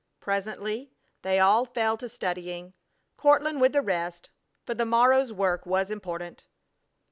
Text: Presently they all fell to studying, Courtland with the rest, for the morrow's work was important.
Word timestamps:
Presently 0.19 0.91
they 1.21 1.37
all 1.39 1.63
fell 1.63 1.95
to 1.97 2.09
studying, 2.09 2.73
Courtland 3.17 3.61
with 3.61 3.71
the 3.71 3.83
rest, 3.83 4.31
for 4.63 4.73
the 4.73 4.83
morrow's 4.83 5.31
work 5.31 5.63
was 5.67 5.91
important. 5.91 6.47